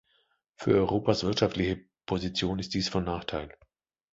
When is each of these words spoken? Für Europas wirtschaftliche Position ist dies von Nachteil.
Für 0.55 0.73
Europas 0.77 1.23
wirtschaftliche 1.23 1.85
Position 2.07 2.57
ist 2.57 2.73
dies 2.73 2.89
von 2.89 3.03
Nachteil. 3.03 3.55